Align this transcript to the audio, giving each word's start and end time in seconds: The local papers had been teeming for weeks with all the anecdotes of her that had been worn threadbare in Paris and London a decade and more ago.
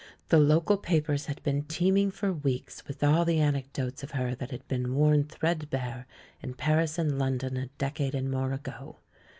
The 0.29 0.39
local 0.39 0.77
papers 0.77 1.27
had 1.27 1.43
been 1.43 1.61
teeming 1.65 2.09
for 2.09 2.33
weeks 2.33 2.87
with 2.87 3.03
all 3.03 3.23
the 3.23 3.39
anecdotes 3.39 4.01
of 4.01 4.13
her 4.13 4.33
that 4.33 4.49
had 4.49 4.67
been 4.67 4.95
worn 4.95 5.25
threadbare 5.25 6.07
in 6.41 6.55
Paris 6.55 6.97
and 6.97 7.19
London 7.19 7.55
a 7.55 7.67
decade 7.77 8.15
and 8.15 8.31
more 8.31 8.51
ago. 8.51 8.97